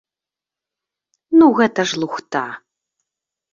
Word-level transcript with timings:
Ну 1.41 1.45
гэта 1.61 1.81
ж 1.93 2.01
лухта! 2.01 2.45